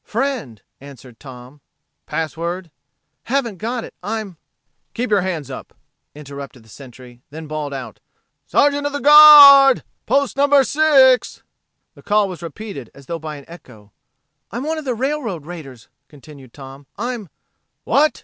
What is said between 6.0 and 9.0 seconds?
interrupted the Sentry; then he bawled out: "Sergeant o' the